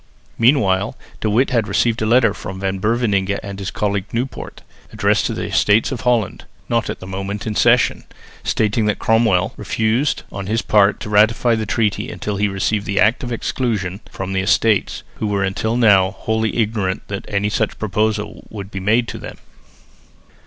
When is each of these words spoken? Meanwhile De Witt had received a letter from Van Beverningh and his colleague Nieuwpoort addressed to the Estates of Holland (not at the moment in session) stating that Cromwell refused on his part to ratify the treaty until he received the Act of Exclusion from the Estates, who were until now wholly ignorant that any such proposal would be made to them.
Meanwhile 0.39 0.97
De 1.19 1.29
Witt 1.29 1.51
had 1.51 1.67
received 1.67 2.01
a 2.01 2.07
letter 2.07 2.33
from 2.33 2.59
Van 2.61 2.79
Beverningh 2.79 3.37
and 3.43 3.59
his 3.59 3.69
colleague 3.69 4.11
Nieuwpoort 4.11 4.63
addressed 4.91 5.27
to 5.27 5.35
the 5.35 5.43
Estates 5.45 5.91
of 5.91 6.01
Holland 6.01 6.45
(not 6.67 6.89
at 6.89 6.99
the 7.01 7.05
moment 7.05 7.45
in 7.45 7.53
session) 7.53 8.05
stating 8.43 8.87
that 8.87 8.97
Cromwell 8.97 9.53
refused 9.57 10.23
on 10.31 10.47
his 10.47 10.63
part 10.63 10.99
to 11.01 11.09
ratify 11.11 11.53
the 11.53 11.67
treaty 11.67 12.09
until 12.09 12.37
he 12.37 12.47
received 12.47 12.87
the 12.87 12.99
Act 12.99 13.23
of 13.23 13.31
Exclusion 13.31 13.99
from 14.09 14.33
the 14.33 14.41
Estates, 14.41 15.03
who 15.17 15.27
were 15.27 15.43
until 15.43 15.77
now 15.77 16.09
wholly 16.09 16.57
ignorant 16.57 17.07
that 17.07 17.25
any 17.27 17.49
such 17.49 17.77
proposal 17.77 18.47
would 18.49 18.71
be 18.71 18.79
made 18.79 19.07
to 19.07 19.19
them. 19.19 19.37